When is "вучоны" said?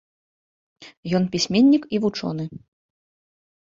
2.09-2.45